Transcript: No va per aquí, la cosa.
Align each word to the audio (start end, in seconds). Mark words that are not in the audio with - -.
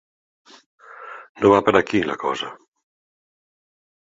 No 1.43 1.51
va 1.53 1.59
per 1.67 1.75
aquí, 1.81 2.01
la 2.13 2.17
cosa. 2.25 2.51